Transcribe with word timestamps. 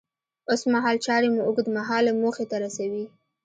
اوسمهال 0.51 0.95
چارې 1.05 1.27
مو 1.33 1.41
اوږد 1.47 1.67
مهاله 1.77 2.11
موخې 2.21 2.45
ته 2.51 2.55
رسوي. 2.63 3.05